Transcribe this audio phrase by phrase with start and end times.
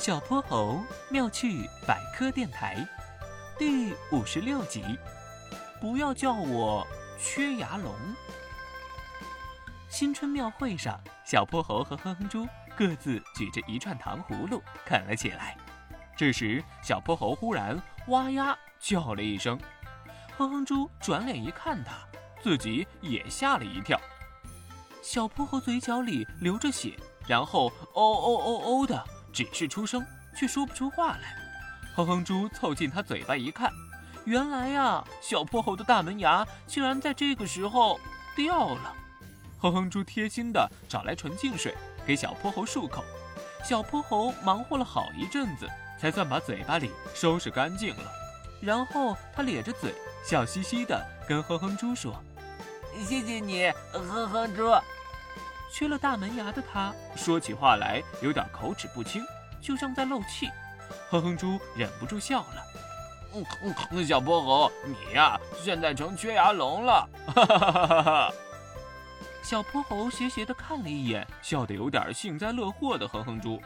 [0.00, 2.88] 小泼猴妙趣百科电台
[3.58, 4.82] 第五十六集，
[5.78, 6.86] 不要叫我
[7.18, 7.94] 缺牙龙。
[9.90, 15.54] 新春庙会上，小泼猴和哼哼猪各自举着一串糖葫芦啃了起来。
[16.16, 19.60] 这时，小泼猴忽然哇呀叫了一声，
[20.38, 21.92] 哼哼猪转脸一看，他
[22.42, 24.00] 自己也吓了一跳。
[25.02, 29.04] 小泼猴嘴角里流着血，然后哦哦哦哦的。
[29.32, 30.04] 只是出声，
[30.36, 31.36] 却说不出话来。
[31.94, 33.70] 哼哼猪凑近他嘴巴一看，
[34.24, 37.98] 原来呀，小泼猴的大门牙竟然在这个时候
[38.36, 38.94] 掉了。
[39.58, 41.74] 哼哼猪贴心的找来纯净水
[42.06, 43.04] 给小泼猴漱口。
[43.62, 48.10] 小泼猴忙活了好一阵子，才算把嘴巴里收拾干净了。
[48.60, 49.94] 然后他咧着嘴，
[50.24, 52.14] 笑嘻嘻的跟哼哼猪说
[53.04, 54.70] ：“谢谢你，哼哼猪。”
[55.72, 59.24] 缺了大门牙的他，说起话来有点口齿不清，
[59.60, 60.48] 就像在漏气。
[61.08, 62.62] 哼哼猪忍不住笑了
[63.34, 63.44] ：“嗯
[63.92, 68.32] 嗯，小泼猴，你呀，现在成缺牙龙了！”哈哈哈哈哈！
[69.42, 73.62] 小泼猴斜斜的看了一眼，笑得有点幸灾乐祸的哼哼猪：“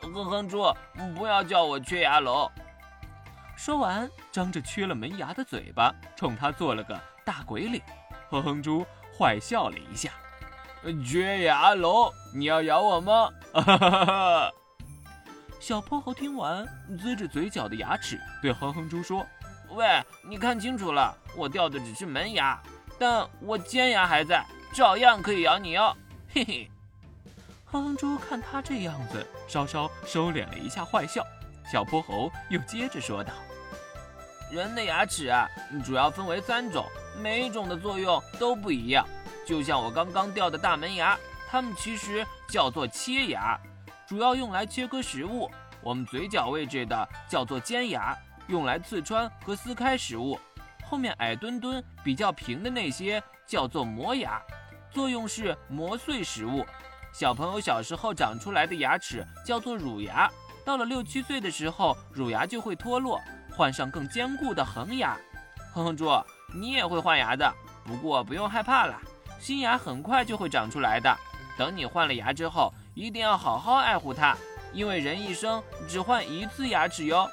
[0.00, 0.74] 哼哼猪，
[1.14, 2.50] 不要叫我缺牙龙。”
[3.56, 7.82] 说完，张着缺了门牙的嘴巴，冲他做了个大鬼脸。
[8.30, 8.84] 哼哼猪
[9.16, 10.10] 坏笑了一下。
[11.04, 13.30] 缺牙龙，你要咬我吗？
[15.60, 19.26] 小泼猴听完，呲着嘴角的牙齿对哼哼猪说
[19.72, 22.60] ：“喂，你看清楚了，我掉的只是门牙，
[22.98, 25.96] 但我尖牙还在，照样可以咬你哦。”
[26.34, 26.70] 嘿嘿。
[27.64, 31.24] 哼哼猪看他这样子，稍稍收敛了一下坏笑。
[31.72, 33.32] 小泼猴又接着说道
[34.52, 35.48] ：“人的牙齿啊，
[35.82, 36.84] 主要分为三种，
[37.22, 39.08] 每一种的作用都不一样。”
[39.44, 43.58] 就像我刚刚掉的大门牙，它们其实叫做切牙，
[44.06, 45.50] 主要用来切割食物。
[45.82, 48.16] 我们嘴角位置的叫做尖牙，
[48.48, 50.38] 用来刺穿和撕开食物。
[50.86, 54.40] 后面矮墩墩、比较平的那些叫做磨牙，
[54.90, 56.64] 作用是磨碎食物。
[57.12, 60.30] 小朋友小时候长出来的牙齿叫做乳牙，
[60.64, 63.20] 到了六七岁的时候，乳牙就会脱落，
[63.52, 65.16] 换上更坚固的恒牙。
[65.72, 66.10] 哼哼猪，
[66.54, 67.52] 你也会换牙的，
[67.84, 69.00] 不过不用害怕了。
[69.40, 71.16] 新牙很快就会长出来的。
[71.56, 74.36] 等你换了牙之后，一定要好好爱护它，
[74.72, 77.28] 因为人一生只换一次牙齿哟。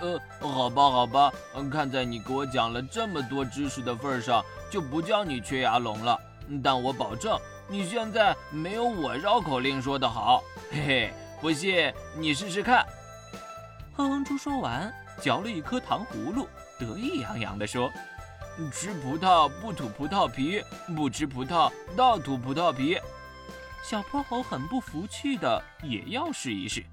[0.00, 1.32] 呃，好吧，好吧，
[1.70, 6.18] 看在你给我讲了这么多知识的份上，就不叫你缺牙龙了。
[6.62, 10.42] 但我保证，你现在没有我绕口令说的好。
[10.70, 12.84] 嘿嘿，不信你试试看。
[13.94, 16.48] 哼哼猪说完，嚼了一颗糖葫芦，
[16.78, 17.90] 得意洋洋地说。
[18.70, 20.62] 吃葡萄不吐葡萄皮，
[20.94, 22.98] 不吃葡萄倒吐葡萄皮。
[23.82, 26.84] 小泼猴很不服气的也要试一试。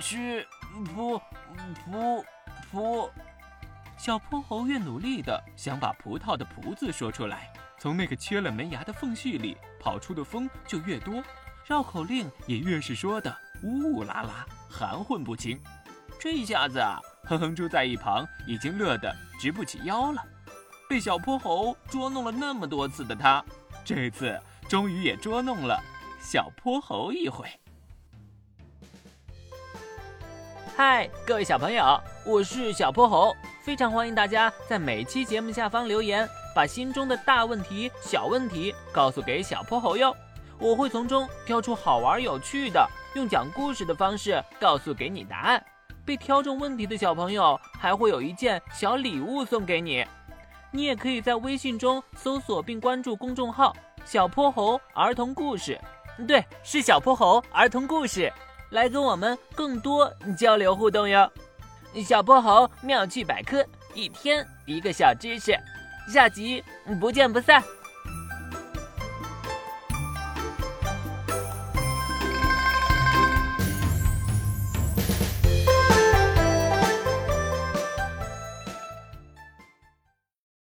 [0.00, 0.46] 吃
[0.84, 1.18] 葡
[1.84, 2.24] 葡
[2.70, 3.10] 葡。
[3.96, 11.22] 小泼猴越努力的想把葡萄的“葡”字说出来，从那个缺了门牙的缝隙里跑出的风就越多，
[11.64, 15.58] 绕口令也越是说的呜呜啦啦，含混不清。
[16.20, 20.22] 这下子啊，哼哼猪在一旁已经乐得直不起腰了。
[20.88, 23.44] 被小泼猴捉弄了那么多次的他，
[23.84, 24.38] 这次
[24.68, 25.82] 终于也捉弄了
[26.20, 27.48] 小泼猴一回。
[30.76, 40.14] 嗨，各位小朋友，我是小泼猴，非常欢迎大家在每期节目下方留言，把心中的大问题、小问题告诉给小泼猴哟，
[40.60, 45.64] 我会从中挑出好玩有趣的，用讲故事的方式告诉给你答案。
[46.04, 50.06] 被挑中问题的小朋友还会有一件小礼物送给你。
[50.70, 55.80] 你也可以在微信中搜索并关注公众号“小泼猴儿童故事”，
[56.28, 58.32] 对，是小泼猴儿童故事，
[58.70, 61.30] 来跟我们更多交流互动哟。
[62.04, 65.58] 小泼猴妙趣百科，一天一个小知识，
[66.08, 66.62] 下集
[67.00, 67.62] 不见不散。